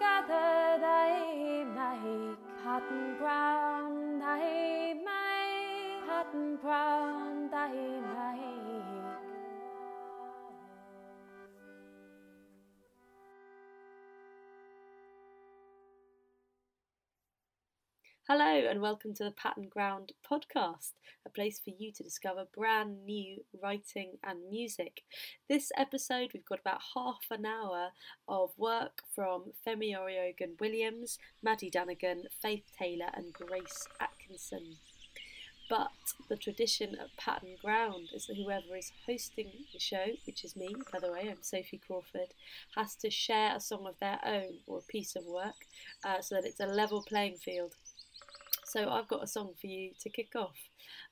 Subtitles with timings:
[0.00, 3.59] together they make Pattern Ground,
[18.32, 20.92] Hello, and welcome to the Pattern Ground podcast,
[21.26, 25.02] a place for you to discover brand new writing and music.
[25.48, 27.88] This episode, we've got about half an hour
[28.28, 34.76] of work from Femi Oriogun Williams, Maddie Dunnigan, Faith Taylor, and Grace Atkinson.
[35.68, 35.90] But
[36.28, 40.72] the tradition at Pattern Ground is that whoever is hosting the show, which is me,
[40.92, 42.34] by the way, I'm Sophie Crawford,
[42.76, 45.66] has to share a song of their own or a piece of work
[46.04, 47.74] uh, so that it's a level playing field.
[48.70, 50.56] So I've got a song for you to kick off.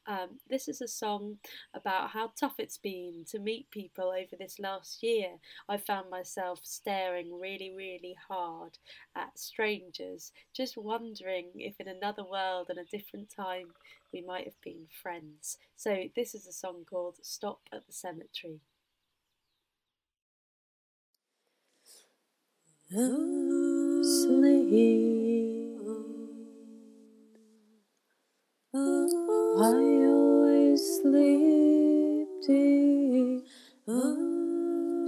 [0.07, 1.38] Um, this is a song
[1.74, 5.30] about how tough it's been to meet people over this last year.
[5.69, 8.79] I found myself staring really, really hard
[9.16, 13.73] at strangers, just wondering if in another world and a different time
[14.13, 15.59] we might have been friends.
[15.75, 18.60] So this is a song called Stop at the Cemetery.
[24.04, 25.27] Sleep.
[28.79, 29.74] I
[30.07, 33.45] always sleep deep,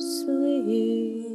[0.00, 1.26] sleep.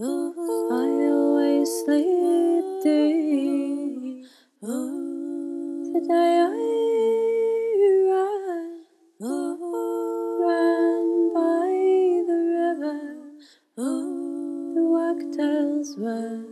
[0.00, 4.24] I always sleep deep.
[6.10, 6.50] I
[8.10, 8.84] ran,
[10.42, 11.70] ran by
[12.26, 13.00] the river.
[14.74, 16.42] The wagtails were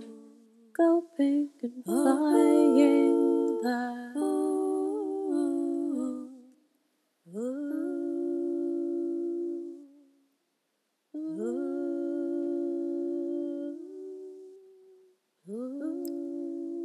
[0.77, 3.26] gulping and flying
[3.67, 4.07] there.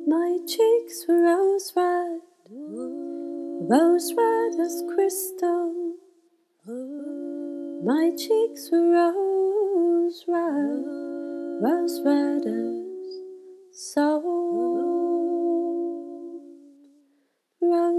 [0.08, 2.20] My cheeks were rose red,
[2.50, 5.96] rose red as crystal.
[7.86, 10.84] My cheeks were rose red,
[11.62, 14.41] rose red as soul.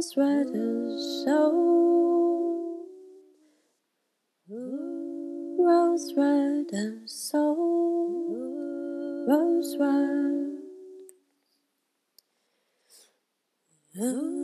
[0.03, 2.87] Rose red as soul.
[4.49, 8.09] Rose red as soul.
[9.29, 10.59] Rose red.
[14.01, 14.42] On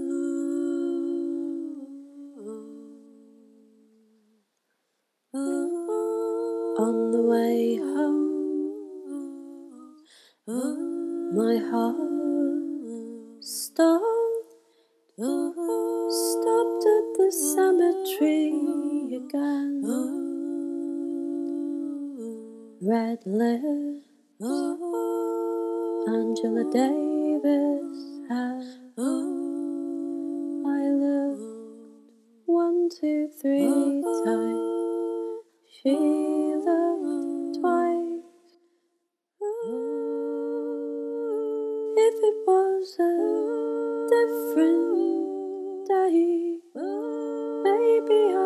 [47.65, 48.38] maybe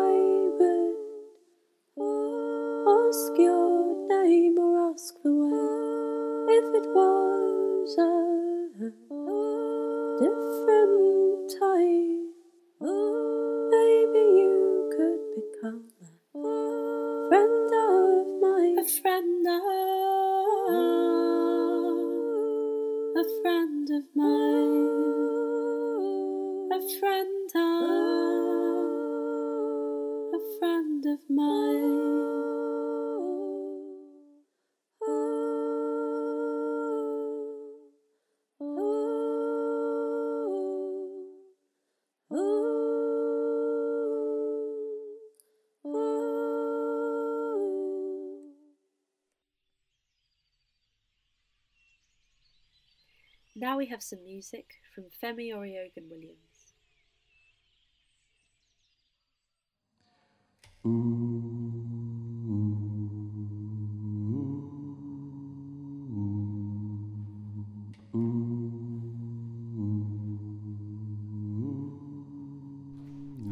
[53.83, 56.39] we have some music from Femi Oriogun Williams.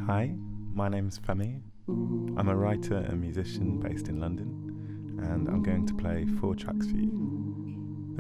[0.08, 0.34] Hi,
[0.74, 1.62] my name's Femi.
[1.90, 6.88] I'm a writer and musician based in London, and I'm going to play four tracks
[6.90, 7.51] for you.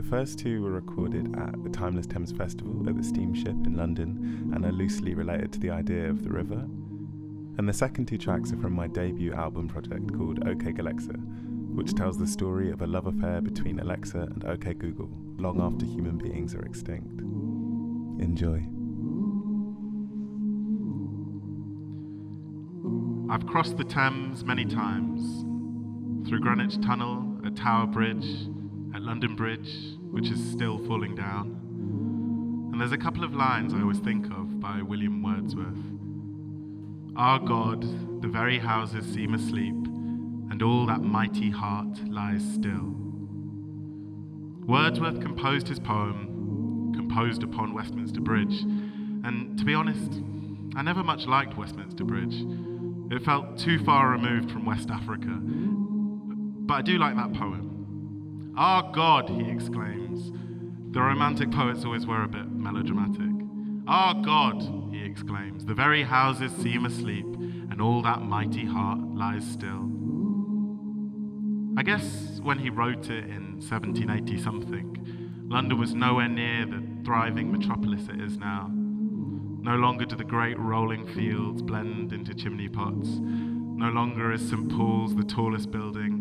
[0.01, 4.50] The first two were recorded at the Timeless Thames Festival at the Steamship in London
[4.51, 6.65] and are loosely related to the idea of the river.
[7.59, 11.15] And the second two tracks are from my debut album project called OK Galexa,
[11.75, 15.86] which tells the story of a love affair between Alexa and OK Google long after
[15.86, 17.21] human beings are extinct.
[18.19, 18.57] Enjoy.
[23.31, 25.45] I've crossed the Thames many times
[26.27, 28.48] through Greenwich Tunnel, at Tower Bridge,
[28.93, 32.69] at London Bridge, which is still falling down.
[32.71, 35.77] And there's a couple of lines I always think of by William Wordsworth.
[37.15, 39.75] Our God, the very houses seem asleep,
[40.49, 42.95] and all that mighty heart lies still.
[44.65, 48.61] Wordsworth composed his poem, composed upon Westminster Bridge,
[49.23, 50.21] and to be honest,
[50.75, 52.45] I never much liked Westminster Bridge.
[53.11, 55.38] It felt too far removed from West Africa.
[56.65, 57.70] But I do like that poem.
[58.57, 60.31] Our God, he exclaims.
[60.94, 63.31] The romantic poets always were a bit melodramatic.
[63.88, 64.62] Our God,
[64.92, 69.89] he exclaims, the very houses seem asleep, and all that mighty heart lies still.
[71.77, 77.51] I guess when he wrote it in 1780 something, London was nowhere near the thriving
[77.51, 78.69] metropolis it is now.
[78.69, 83.09] No longer do the great rolling fields blend into chimney pots.
[83.19, 84.69] No longer is St.
[84.69, 86.20] Paul's the tallest building.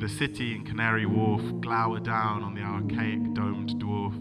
[0.00, 4.18] The city and Canary Wharf glower down on the archaic domed dwarf.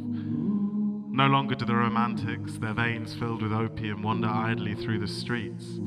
[1.09, 5.79] No longer do the romantics, their veins filled with opium, wander idly through the streets.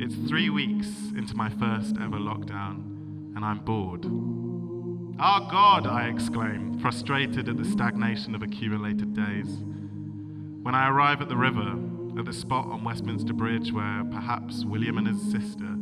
[0.00, 4.06] It's three weeks into my first ever lockdown, and I'm bored.
[5.20, 9.62] Our God, I exclaim, frustrated at the stagnation of accumulated days.
[10.64, 11.78] When I arrive at the river,
[12.18, 15.76] at the spot on Westminster Bridge where perhaps William and his sister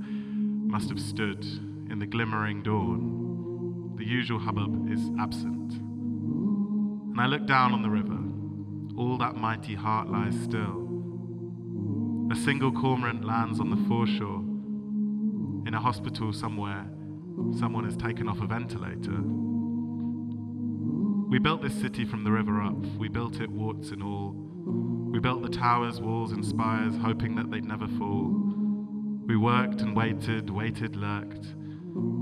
[0.66, 1.69] must have stood
[2.00, 5.74] the glimmering dawn, the usual hubbub is absent.
[5.74, 8.16] And I look down on the river.
[8.96, 10.88] All that mighty heart lies still.
[12.32, 14.40] A single cormorant lands on the foreshore.
[15.66, 16.86] In a hospital somewhere,
[17.58, 19.20] someone has taken off a ventilator.
[21.28, 22.78] We built this city from the river up.
[22.96, 24.34] We built it warts and all.
[25.12, 28.32] We built the towers, walls, and spires, hoping that they'd never fall.
[29.26, 31.59] We worked and waited, waited, lurked.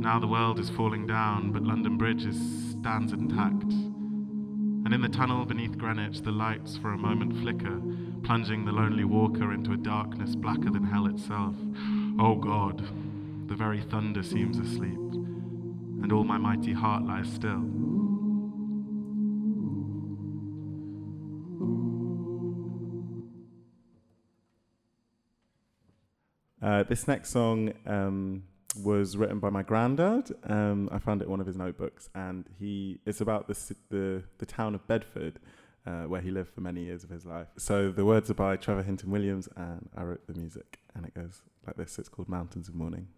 [0.01, 2.39] Now the world is falling down, but London Bridge is,
[2.79, 3.73] stands intact.
[4.85, 7.81] And in the tunnel beneath Greenwich, the lights for a moment flicker,
[8.23, 11.55] plunging the lonely walker into a darkness blacker than hell itself.
[12.19, 12.79] Oh God,
[13.49, 14.99] the very thunder seems asleep,
[16.03, 17.65] and all my mighty heart lies still.
[26.61, 28.43] Uh, this next song um,
[28.85, 30.31] was written by my granddad.
[30.45, 34.23] Um, I found it in one of his notebooks, and he it's about the the,
[34.39, 35.39] the town of Bedford,
[35.87, 37.49] uh, where he lived for many years of his life.
[37.57, 41.15] So the words are by Trevor Hinton Williams, and I wrote the music, and it
[41.15, 41.99] goes like this.
[41.99, 43.09] It's called Mountains of Morning.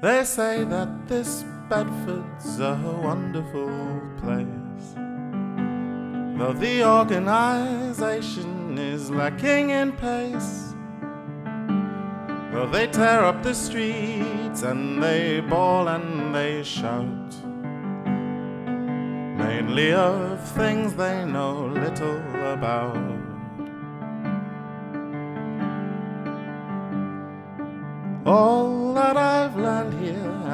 [0.00, 4.94] They say that this Bedford's a wonderful place.
[6.38, 10.72] Though the organization is lacking in pace.
[12.52, 17.34] Though they tear up the streets and they bawl and they shout.
[19.36, 22.20] Mainly of things they know little
[22.52, 23.17] about.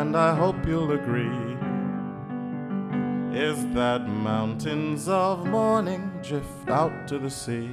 [0.04, 1.56] And I hope you'll agree,
[3.32, 7.70] is that mountains of morning drift out to the sea.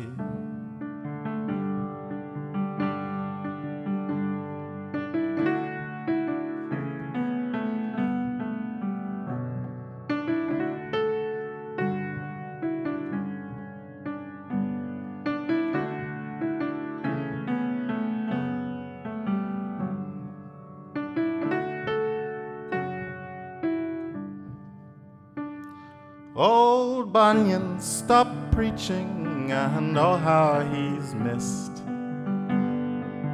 [26.41, 31.83] Old Bunyan stopped preaching, and oh, how he's missed.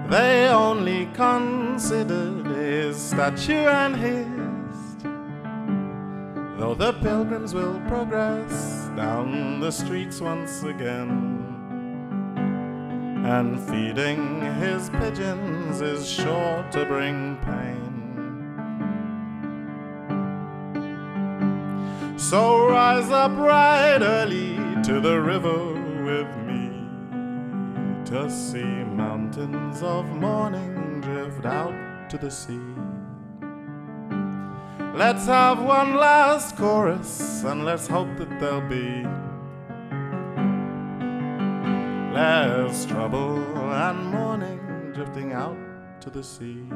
[0.10, 4.98] They only considered his statue and his.
[6.60, 11.46] Though the pilgrims will progress down the streets once again.
[13.26, 17.87] And feeding his pigeons is sure to bring pain.
[22.30, 25.72] So rise up right early to the river
[26.04, 26.68] with me.
[28.04, 32.68] to see mountains of morning drift out to the sea.
[34.94, 39.08] Let's have one last chorus and let's hope that there'll be
[42.14, 43.40] less trouble
[43.72, 45.58] and mourning drifting out
[46.02, 46.68] to the sea.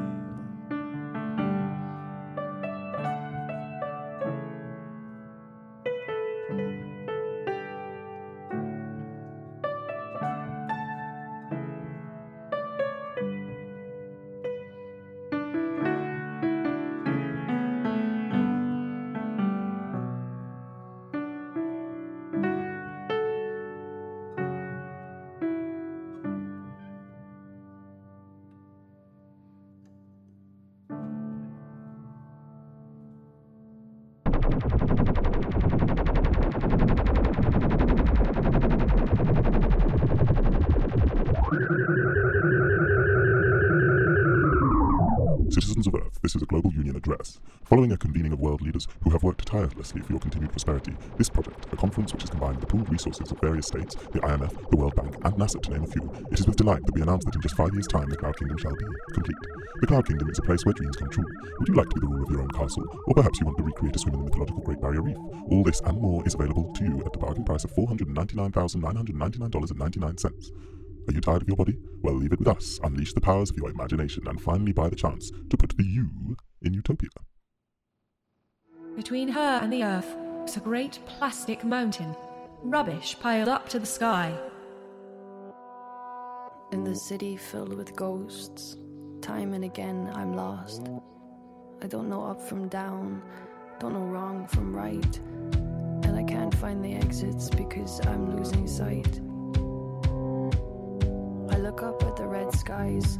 [47.72, 51.30] Following a convening of world leaders who have worked tirelessly for your continued prosperity, this
[51.30, 54.76] project, a conference which has combined the pooled resources of various states, the IMF, the
[54.76, 57.24] World Bank, and NASA to name a few, it is with delight that we announce
[57.24, 59.38] that in just five years' time the Cloud Kingdom shall be complete.
[59.80, 61.24] The Cloud Kingdom is a place where dreams come true.
[61.60, 62.84] Would you like to be the ruler of your own castle?
[63.06, 65.16] Or perhaps you want to recreate a swim in the mythological Great Barrier Reef?
[65.48, 70.50] All this and more is available to you at the bargain price of $499,999.99.
[71.08, 71.78] Are you tired of your body?
[72.02, 72.78] Well, leave it with us.
[72.82, 76.36] Unleash the powers of your imagination and finally buy the chance to put the you
[76.60, 77.08] in utopia.
[78.96, 82.14] Between her and the earth was a great plastic mountain,
[82.62, 84.38] rubbish piled up to the sky.
[86.72, 88.76] In the city filled with ghosts,
[89.22, 90.90] time and again I'm lost.
[91.80, 93.22] I don't know up from down,
[93.80, 95.18] don't know wrong from right,
[96.04, 99.20] and I can't find the exits because I'm losing sight.
[101.50, 103.18] I look up at the red skies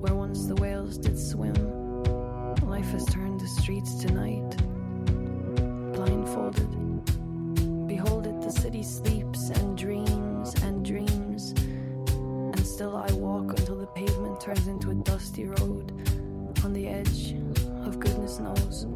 [0.00, 1.54] where once the whales did swim.
[2.62, 4.56] Life has turned the streets to night,
[6.06, 7.88] blindfolded.
[7.88, 11.52] Behold it, the city sleeps and dreams and dreams.
[12.10, 15.92] And still I walk until the pavement turns into a dusty road
[16.64, 17.32] on the edge
[17.84, 18.86] of goodness knows.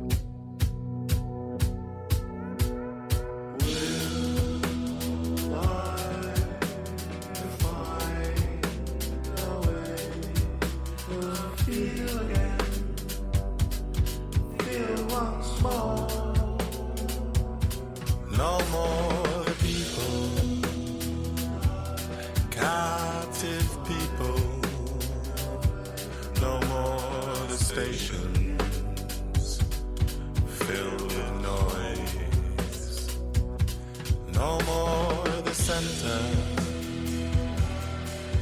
[34.41, 36.23] No more the center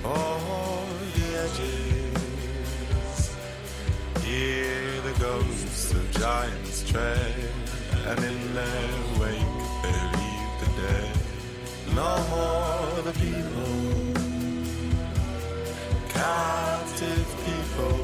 [0.05, 0.39] or
[1.15, 3.19] the edges.
[4.23, 4.79] Hear
[5.09, 7.35] the ghosts of giants tread,
[8.07, 11.15] and in their wake they leave the dead.
[11.97, 13.75] No more the people,
[16.11, 17.99] captive people.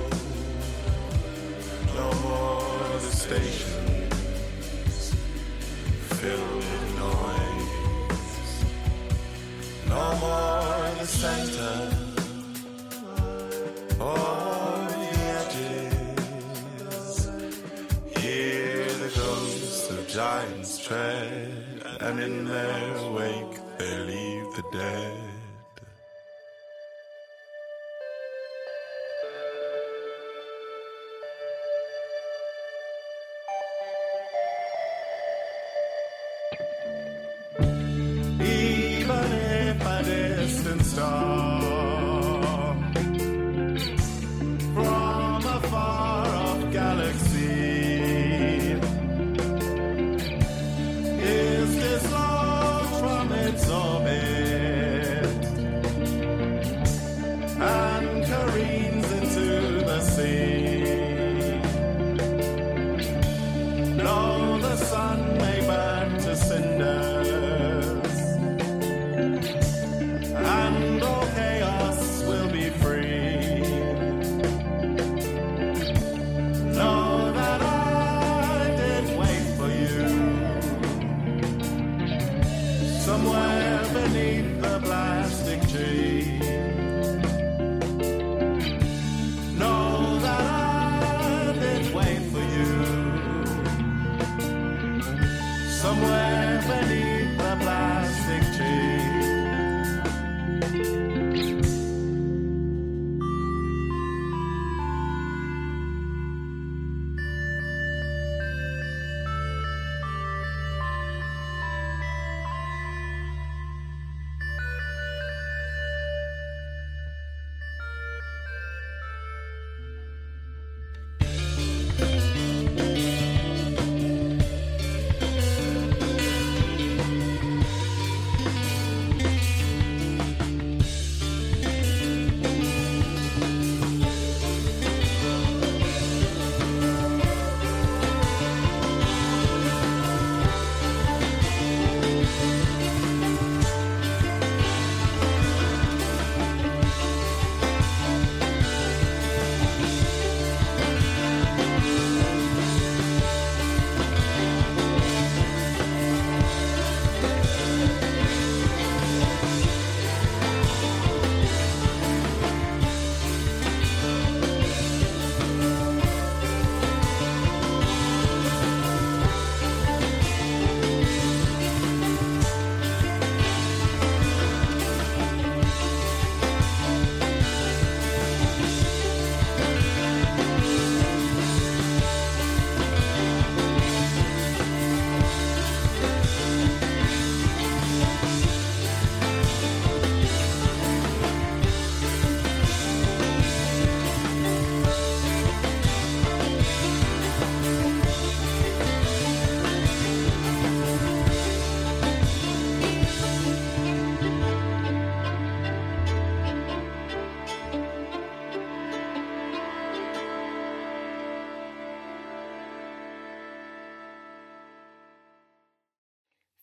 [1.95, 4.99] No more the stations
[6.19, 7.44] filled with noise.
[9.95, 11.79] No more the center
[14.01, 15.09] or the
[15.39, 17.11] edges.
[18.19, 25.34] Hear the ghosts of giants tread, and in their wake they leave the dead.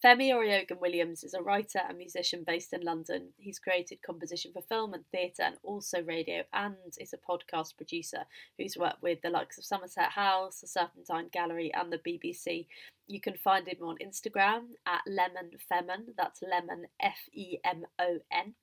[0.04, 3.28] Femi Oriogun Williams is a writer and musician based in London.
[3.38, 8.24] He's created composition for film and theatre and also radio, and is a podcast producer
[8.58, 12.66] who's worked with the likes of Somerset House, the Serpentine Gallery, and the BBC.
[13.06, 18.18] You can find him on Instagram at Lemon Femon, that's Lemon F E M O
[18.32, 18.56] N,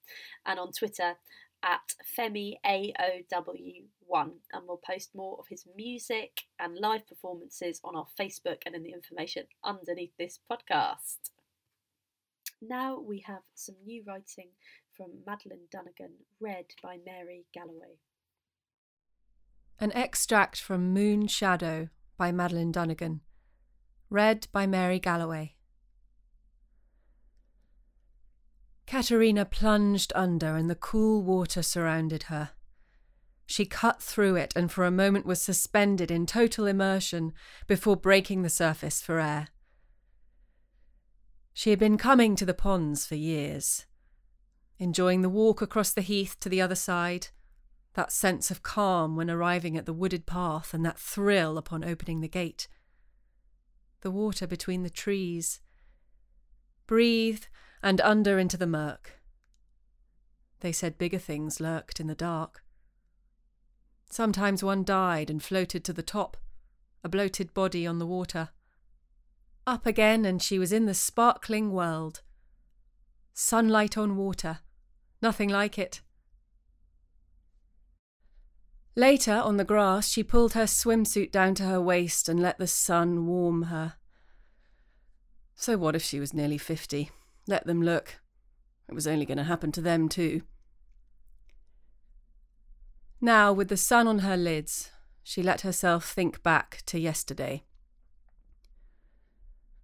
[0.44, 1.14] and on Twitter
[1.62, 2.54] at Femi
[4.08, 8.74] AOW1 and we'll post more of his music and live performances on our Facebook and
[8.74, 11.30] in the information underneath this podcast.
[12.60, 14.48] Now we have some new writing
[14.96, 17.98] from Madeline Dunnigan, read by Mary Galloway.
[19.78, 23.20] An extract from Moon Shadow by Madeline Dunnigan,
[24.10, 25.54] read by Mary Galloway.
[28.88, 32.50] Katerina plunged under, and the cool water surrounded her.
[33.50, 37.32] She cut through it and for a moment was suspended in total immersion
[37.66, 39.48] before breaking the surface for air.
[41.54, 43.86] She had been coming to the ponds for years,
[44.78, 47.28] enjoying the walk across the heath to the other side,
[47.94, 52.20] that sense of calm when arriving at the wooded path, and that thrill upon opening
[52.20, 52.68] the gate.
[54.02, 55.60] The water between the trees.
[56.86, 57.44] Breathe
[57.82, 59.22] and under into the murk.
[60.60, 62.62] They said bigger things lurked in the dark.
[64.10, 66.36] Sometimes one died and floated to the top,
[67.04, 68.50] a bloated body on the water.
[69.66, 72.22] Up again, and she was in the sparkling world.
[73.34, 74.60] Sunlight on water,
[75.20, 76.00] nothing like it.
[78.96, 82.66] Later, on the grass, she pulled her swimsuit down to her waist and let the
[82.66, 83.94] sun warm her.
[85.54, 87.10] So, what if she was nearly fifty?
[87.46, 88.20] Let them look.
[88.88, 90.42] It was only going to happen to them, too.
[93.20, 94.90] Now, with the sun on her lids,
[95.24, 97.64] she let herself think back to yesterday.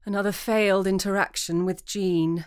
[0.07, 2.45] Another failed interaction with Jean.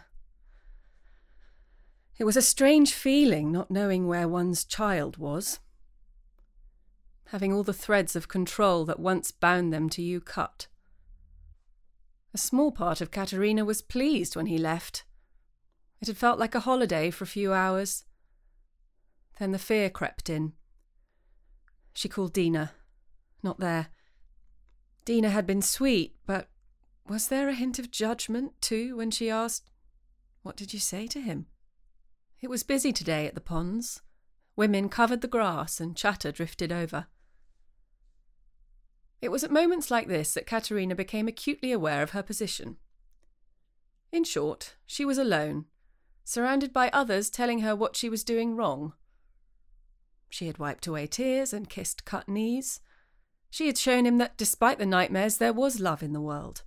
[2.18, 5.60] It was a strange feeling not knowing where one's child was.
[7.28, 10.68] Having all the threads of control that once bound them to you cut.
[12.34, 15.04] A small part of Katerina was pleased when he left.
[16.00, 18.06] It had felt like a holiday for a few hours.
[19.40, 20.54] Then the fear crept in.
[21.98, 22.74] She called Dina.
[23.42, 23.88] Not there.
[25.04, 26.48] Dina had been sweet, but
[27.10, 29.72] was there a hint of judgment, too, when she asked,
[30.44, 31.48] What did you say to him?
[32.40, 34.04] It was busy today at the ponds.
[34.56, 37.08] Women covered the grass and chatter drifted over.
[39.20, 42.78] It was at moments like this that Katerina became acutely aware of her position.
[44.12, 45.66] In short, she was alone,
[46.24, 48.94] surrounded by others telling her what she was doing wrong.
[50.30, 52.80] She had wiped away tears and kissed cut knees.
[53.50, 56.64] She had shown him that despite the nightmares, there was love in the world.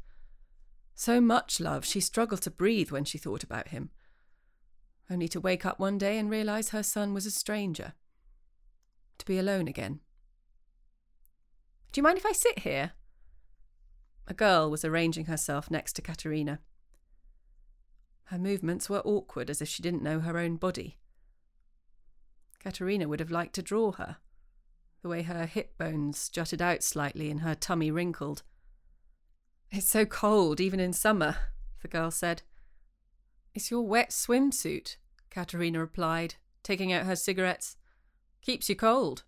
[0.94, 3.90] So much love she struggled to breathe when she thought about him,
[5.10, 7.94] only to wake up one day and realize her son was a stranger.
[9.18, 10.00] To be alone again.
[11.92, 12.92] Do you mind if I sit here?
[14.28, 16.60] A girl was arranging herself next to Katerina.
[18.24, 20.99] Her movements were awkward, as if she didn't know her own body.
[22.60, 24.18] Katerina would have liked to draw her,
[25.02, 28.42] the way her hip bones jutted out slightly and her tummy wrinkled.
[29.70, 31.36] It's so cold, even in summer,
[31.82, 32.42] the girl said.
[33.54, 34.96] It's your wet swimsuit,
[35.30, 37.76] Katerina replied, taking out her cigarettes.
[38.42, 39.24] Keeps you cold.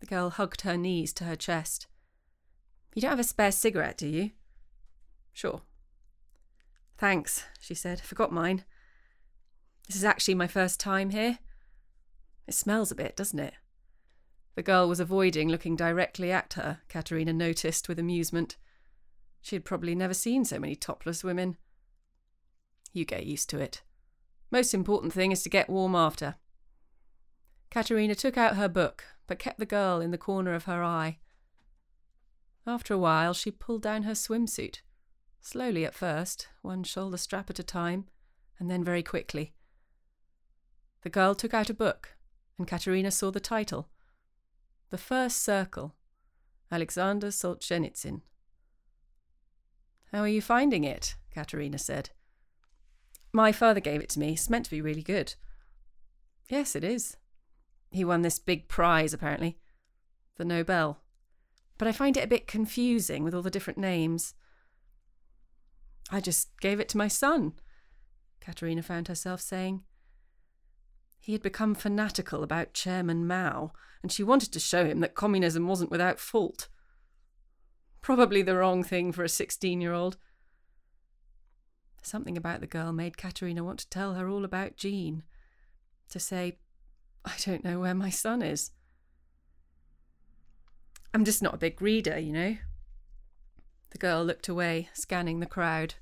[0.00, 1.86] The girl hugged her knees to her chest.
[2.94, 4.30] You don't have a spare cigarette, do you?
[5.32, 5.62] Sure.
[6.98, 8.00] Thanks, she said.
[8.00, 8.64] Forgot mine.
[9.86, 11.38] This is actually my first time here.
[12.50, 13.54] It smells a bit, doesn't it?
[14.56, 18.56] The girl was avoiding looking directly at her, Katerina noticed with amusement.
[19.40, 21.58] She had probably never seen so many topless women.
[22.92, 23.82] You get used to it.
[24.50, 26.34] Most important thing is to get warm after.
[27.70, 31.20] Katerina took out her book, but kept the girl in the corner of her eye.
[32.66, 34.80] After a while, she pulled down her swimsuit,
[35.40, 38.08] slowly at first, one shoulder strap at a time,
[38.58, 39.54] and then very quickly.
[41.02, 42.16] The girl took out a book,
[42.60, 43.88] and Katerina saw the title
[44.90, 45.94] The First Circle,
[46.70, 48.20] Alexander Solzhenitsyn.
[50.12, 51.14] How are you finding it?
[51.32, 52.10] Katerina said.
[53.32, 54.32] My father gave it to me.
[54.32, 55.36] It's meant to be really good.
[56.50, 57.16] Yes, it is,
[57.90, 59.56] he won this big prize, apparently.
[60.36, 61.00] The Nobel.
[61.78, 64.34] But I find it a bit confusing with all the different names.
[66.10, 67.54] I just gave it to my son,
[68.42, 69.82] Katerina found herself saying.
[71.20, 75.68] He had become fanatical about Chairman Mao, and she wanted to show him that communism
[75.68, 76.68] wasn't without fault.
[78.00, 80.16] Probably the wrong thing for a 16 year old.
[82.02, 85.22] Something about the girl made Katerina want to tell her all about Jean.
[86.08, 86.58] To say,
[87.24, 88.70] I don't know where my son is.
[91.12, 92.56] I'm just not a big reader, you know.
[93.90, 95.94] The girl looked away, scanning the crowd.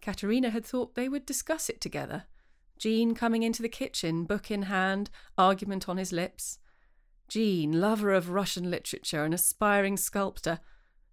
[0.00, 2.24] Katerina had thought they would discuss it together.
[2.78, 6.58] Jean coming into the kitchen, book in hand, argument on his lips.
[7.28, 10.60] Jean, lover of Russian literature, and aspiring sculptor,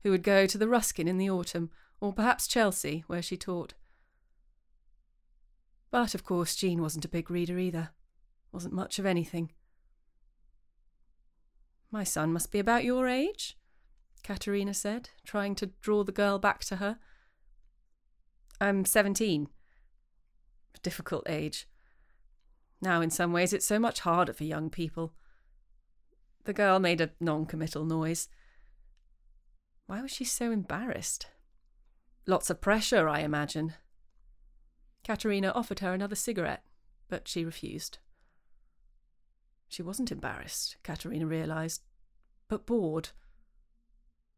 [0.03, 1.71] who would go to the Ruskin in the autumn,
[2.01, 3.73] or perhaps Chelsea, where she taught.
[5.89, 7.91] But of course, Jean wasn't a big reader either.
[8.51, 9.51] Wasn't much of anything.
[11.91, 13.57] My son must be about your age,
[14.23, 16.97] Katerina said, trying to draw the girl back to her.
[18.59, 19.49] I'm seventeen.
[20.81, 21.67] Difficult age.
[22.81, 25.13] Now, in some ways, it's so much harder for young people.
[26.43, 28.27] The girl made a non committal noise.
[29.85, 31.27] Why was she so embarrassed?
[32.25, 33.75] Lots of pressure, I imagine.
[35.03, 36.63] Katerina offered her another cigarette,
[37.09, 37.99] but she refused.
[39.67, 41.83] She wasn't embarrassed, Katerina realized,
[42.47, 43.09] but bored.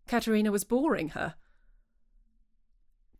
[0.07, 1.35] Katerina was boring her.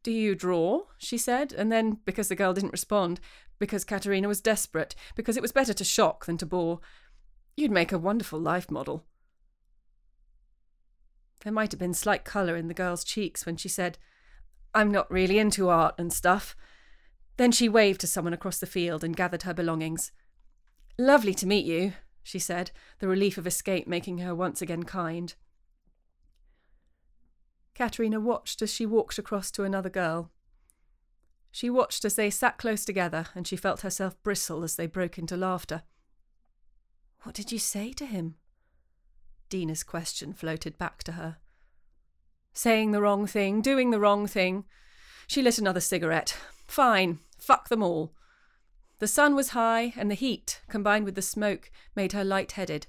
[0.05, 0.81] Do you draw?
[0.99, 3.19] she said, and then, because the girl didn't respond,
[3.57, 6.79] because Katerina was desperate, because it was better to shock than to bore,
[7.57, 9.03] you'd make a wonderful life model.
[11.43, 13.97] There might have been slight colour in the girl's cheeks when she said,
[14.75, 16.55] I'm not really into art and stuff.
[17.37, 20.11] Then she waved to someone across the field and gathered her belongings.
[20.99, 25.33] Lovely to meet you, she said, the relief of escape making her once again kind.
[27.75, 30.31] Katerina watched as she walked across to another girl.
[31.51, 35.17] She watched as they sat close together, and she felt herself bristle as they broke
[35.17, 35.83] into laughter.
[37.23, 38.35] What did you say to him?
[39.49, 41.37] Dina's question floated back to her.
[42.53, 44.65] Saying the wrong thing, doing the wrong thing.
[45.27, 46.37] She lit another cigarette.
[46.67, 48.13] Fine, fuck them all.
[48.99, 52.87] The sun was high, and the heat, combined with the smoke, made her light headed.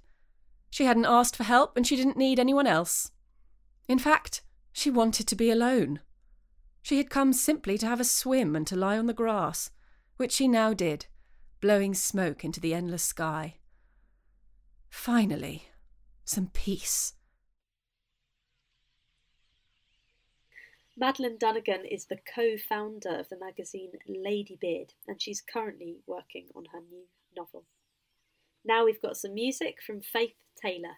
[0.70, 3.10] She hadn't asked for help, and she didn't need anyone else.
[3.88, 4.42] In fact,
[4.76, 6.00] she wanted to be alone.
[6.82, 9.70] She had come simply to have a swim and to lie on the grass,
[10.18, 11.06] which she now did,
[11.62, 13.56] blowing smoke into the endless sky.
[14.90, 15.68] Finally,
[16.26, 17.14] some peace.
[20.94, 26.66] Madeline Dunnigan is the co founder of the magazine Ladybeard, and she's currently working on
[26.72, 27.64] her new novel.
[28.62, 30.96] Now we've got some music from Faith Taylor.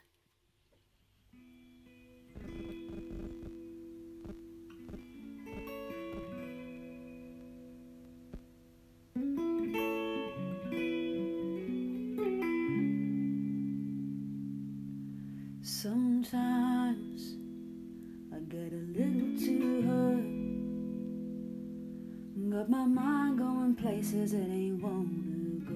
[15.70, 17.36] Sometimes
[18.34, 20.24] I get a little too hurt.
[22.50, 25.74] Got my mind going places it ain't wanna go.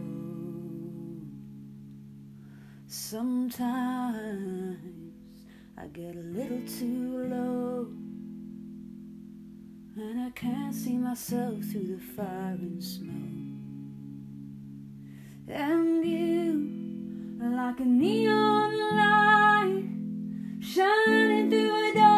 [2.86, 4.78] Sometimes
[5.76, 7.88] I get a little too low.
[9.94, 13.12] And I can't see myself through the fire and smoke.
[15.48, 16.70] And you,
[17.54, 19.41] like a neon light,
[20.72, 22.11] shining through a door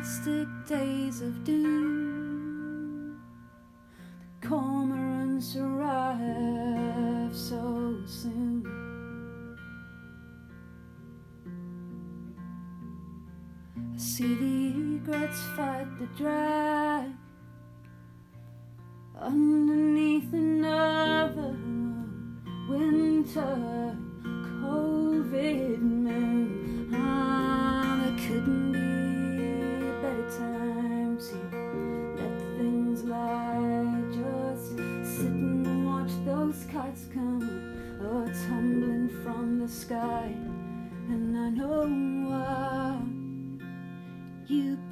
[0.00, 1.79] plastic days of doom.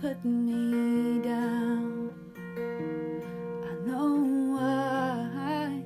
[0.00, 2.12] put me down.
[3.64, 4.08] I know
[4.54, 5.82] why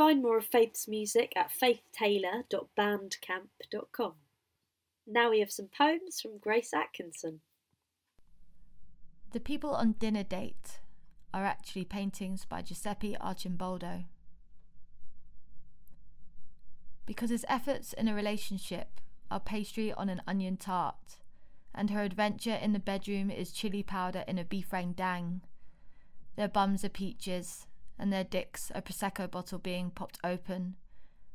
[0.06, 4.14] find more of Faith's music at faithtaylor.bandcamp.com.
[5.08, 7.40] Now we have some poems from Grace Atkinson.
[9.32, 10.82] The People on Dinner Date
[11.34, 14.06] are actually paintings by Giuseppe Arcimboldo.
[17.08, 21.16] Because his efforts in a relationship are pastry on an onion tart,
[21.74, 25.42] and her adventure in the bedroom is chili powder in a beef rendang,
[26.36, 27.66] their bums are peaches,
[27.98, 30.76] and their dicks a Prosecco bottle being popped open,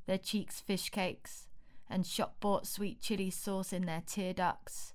[0.06, 1.48] their cheeks fish cakes,
[1.88, 4.92] and shop bought sweet chili sauce in their tear ducts.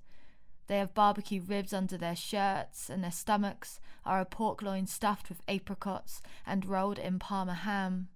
[0.67, 5.29] They have barbecue ribs under their shirts, and their stomachs are a pork loin stuffed
[5.29, 8.09] with apricots and rolled in Parma ham.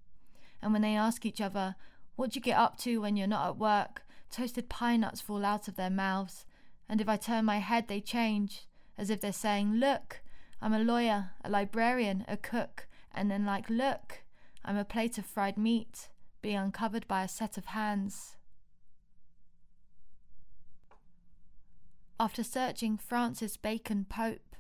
[0.62, 1.76] And when they ask each other,
[2.16, 4.04] What do you get up to when you're not at work?
[4.32, 6.46] toasted pine nuts fall out of their mouths,
[6.88, 10.22] and if I turn my head, they change, as if they're saying, Look,
[10.62, 12.88] I'm a lawyer, a librarian, a cook,
[13.20, 14.24] and then, like, Look,
[14.64, 16.08] I'm a plate of fried meat,
[16.42, 18.38] being uncovered by a set of hands.
[22.18, 24.56] After searching Francis Bacon Pope,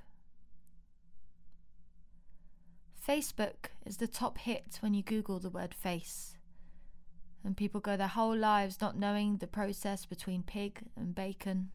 [3.08, 6.36] Facebook is the top hit when you Google the word face
[7.45, 11.69] and people go their whole lives not knowing the process between pig and bacon.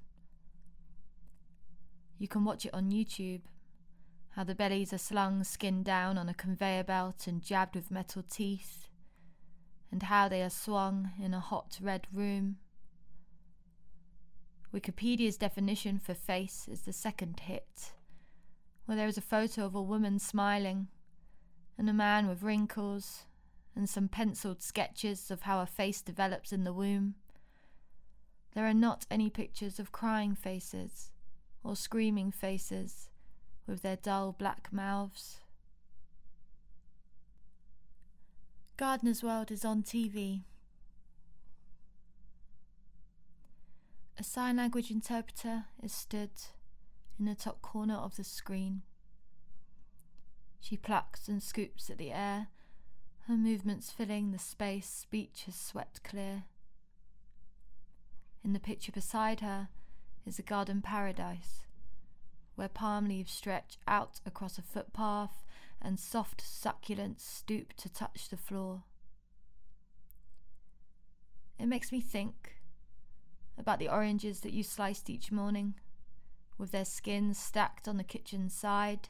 [2.18, 3.40] You can watch it on YouTube
[4.34, 8.24] how the bellies are slung skin down on a conveyor belt and jabbed with metal
[8.28, 8.88] teeth,
[9.92, 12.56] and how they are swung in a hot red room.
[14.72, 17.92] Wikipedia's definition for face is the second hit,
[18.86, 20.88] where there is a photo of a woman smiling
[21.78, 23.26] and a man with wrinkles
[23.76, 27.14] and some penciled sketches of how a face develops in the womb.
[28.52, 31.12] There are not any pictures of crying faces
[31.62, 33.10] or screaming faces
[33.66, 35.40] with their dull black mouths.
[38.76, 40.42] Gardener's World is on TV.
[44.18, 46.30] A sign language interpreter is stood
[47.18, 48.82] in the top corner of the screen.
[50.60, 52.48] She plucks and scoops at the air
[53.26, 56.44] her movements filling the space speech has swept clear.
[58.44, 59.68] In the picture beside her
[60.26, 61.63] is a garden paradise,
[62.54, 65.44] where palm leaves stretch out across a footpath
[65.80, 68.84] and soft succulents stoop to touch the floor.
[71.58, 72.56] It makes me think
[73.58, 75.74] about the oranges that you sliced each morning,
[76.58, 79.08] with their skins stacked on the kitchen side,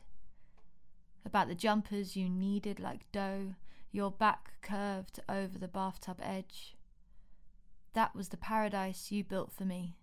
[1.25, 3.55] about the jumpers you kneaded like dough
[3.91, 6.77] your back curved over the bathtub edge.
[7.93, 9.97] That was the paradise you built for me,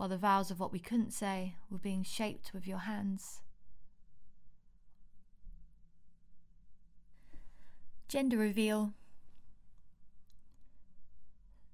[0.00, 3.42] while the vows of what we couldn't say were being shaped with your hands.
[8.08, 8.94] Gender reveal.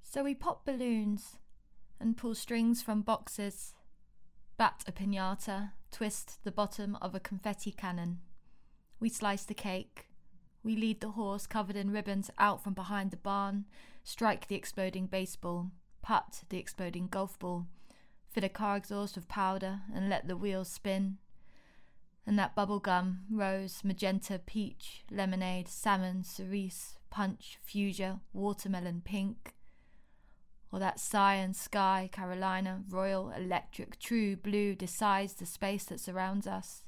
[0.02, 1.36] So we pop balloons
[2.00, 3.74] and pull strings from boxes,
[4.56, 8.18] bat a pinata, twist the bottom of a confetti cannon.
[8.98, 10.08] We slice the cake,
[10.64, 13.66] we lead the horse covered in ribbons out from behind the barn,
[14.02, 15.70] strike the exploding baseball,
[16.02, 17.68] putt the exploding golf ball,
[18.36, 21.16] fill a car exhaust with powder and let the wheels spin.
[22.26, 29.54] And that bubble gum, rose, magenta, peach, lemonade, salmon, cerise, punch, fuchsia, watermelon, pink.
[30.70, 36.82] Or that cyan sky, Carolina, royal, electric, true blue decides the space that surrounds us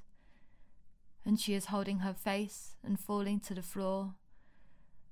[1.25, 4.15] and she is holding her face and falling to the floor.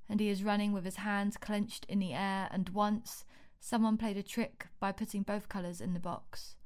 [0.07, 3.24] And he is running with his hands clenched in the air, and once
[3.61, 6.57] someone played a trick by putting both colours in the box.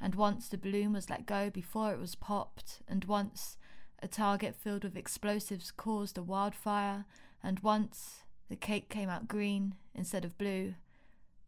[0.00, 3.56] And once the balloon was let go before it was popped, and once
[4.02, 7.04] a target filled with explosives caused a wildfire,
[7.42, 10.74] and once the cake came out green instead of blue,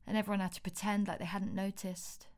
[0.06, 2.28] and everyone had to pretend like they hadn't noticed.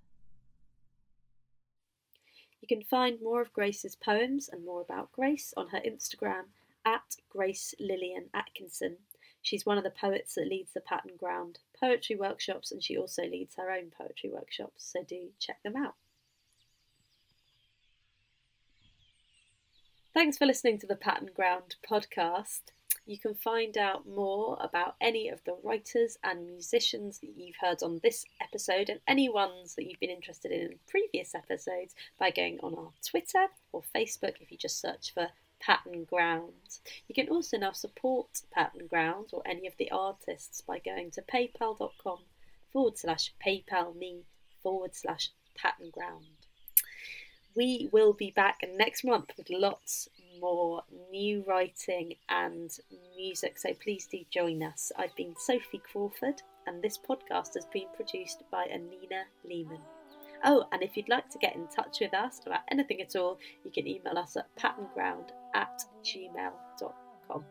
[2.62, 6.44] You can find more of Grace's poems and more about Grace on her Instagram
[6.84, 8.97] at Grace Lillian Atkinson.
[9.43, 13.22] She's one of the poets that leads the Pattern Ground poetry workshops and she also
[13.22, 15.95] leads her own poetry workshops, so do check them out.
[20.16, 22.72] Thanks for listening to the Pattern Ground podcast.
[23.05, 27.82] You can find out more about any of the writers and musicians that you've heard
[27.82, 32.30] on this episode and any ones that you've been interested in in previous episodes by
[32.30, 35.28] going on our Twitter or Facebook if you just search for
[35.61, 36.78] Pattern Ground.
[37.09, 41.22] You can also now support Pattern Ground or any of the artists by going to
[41.22, 42.18] paypal.com
[42.72, 44.24] forward slash paypal me
[44.62, 46.26] forward slash pattern ground.
[47.54, 50.09] We will be back next month with lots
[50.40, 52.70] more new writing and
[53.16, 54.92] music, so please do join us.
[54.98, 59.80] I've been Sophie Crawford, and this podcast has been produced by Anina Lehman.
[60.45, 63.39] Oh, and if you'd like to get in touch with us about anything at all,
[63.64, 67.45] you can email us at patternground at gmail.com.